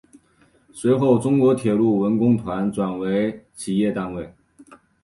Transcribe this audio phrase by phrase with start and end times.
[0.73, 4.33] 随后中国铁路文工团转为企业单位。